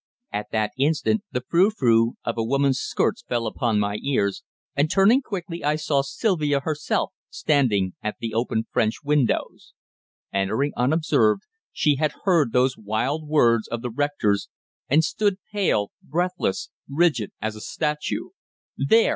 At 0.33 0.47
that 0.51 0.71
instant 0.79 1.21
the 1.31 1.43
frou 1.47 1.69
frou 1.69 2.13
of 2.25 2.35
a 2.35 2.43
woman's 2.43 2.79
skirts 2.79 3.21
fell 3.21 3.45
upon 3.45 3.79
my 3.79 3.97
ears, 4.01 4.41
and, 4.75 4.89
turning 4.89 5.21
quickly, 5.21 5.63
I 5.63 5.75
saw 5.75 6.01
Sylvia 6.01 6.61
herself 6.61 7.13
standing 7.29 7.93
at 8.01 8.15
the 8.19 8.33
open 8.33 8.65
French 8.71 9.03
windows. 9.03 9.75
Entering 10.33 10.71
unobserved 10.75 11.43
she 11.71 11.97
had 11.97 12.13
heard 12.23 12.51
those 12.51 12.75
wild 12.79 13.27
words 13.27 13.67
of 13.67 13.83
the 13.83 13.91
rector's, 13.91 14.49
and 14.89 15.03
stood 15.03 15.37
pale, 15.51 15.91
breathless, 16.01 16.71
rigid 16.89 17.31
as 17.39 17.55
a 17.55 17.61
statue. 17.61 18.29
"There!" 18.75 19.09